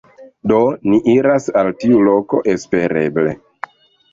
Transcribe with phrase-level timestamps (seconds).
[0.51, 0.61] Do,
[0.93, 3.37] ni iras al tiu loko, espereble